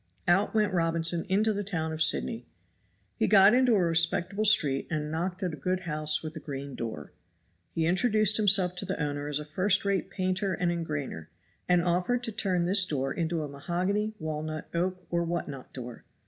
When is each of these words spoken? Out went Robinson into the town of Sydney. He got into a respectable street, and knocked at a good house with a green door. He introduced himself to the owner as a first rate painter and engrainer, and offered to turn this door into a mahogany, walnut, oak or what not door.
Out 0.27 0.55
went 0.55 0.73
Robinson 0.73 1.27
into 1.29 1.53
the 1.53 1.63
town 1.63 1.93
of 1.93 2.01
Sydney. 2.01 2.47
He 3.17 3.27
got 3.27 3.53
into 3.53 3.75
a 3.75 3.83
respectable 3.83 4.45
street, 4.45 4.87
and 4.89 5.11
knocked 5.11 5.43
at 5.43 5.53
a 5.53 5.57
good 5.57 5.81
house 5.81 6.23
with 6.23 6.35
a 6.35 6.39
green 6.39 6.73
door. 6.73 7.13
He 7.75 7.85
introduced 7.85 8.37
himself 8.37 8.75
to 8.77 8.85
the 8.85 8.99
owner 8.99 9.27
as 9.27 9.37
a 9.37 9.45
first 9.45 9.85
rate 9.85 10.09
painter 10.09 10.55
and 10.55 10.71
engrainer, 10.71 11.27
and 11.69 11.83
offered 11.83 12.23
to 12.23 12.31
turn 12.31 12.65
this 12.65 12.83
door 12.83 13.13
into 13.13 13.43
a 13.43 13.47
mahogany, 13.47 14.15
walnut, 14.17 14.67
oak 14.73 15.05
or 15.11 15.23
what 15.23 15.47
not 15.47 15.71
door. 15.71 16.03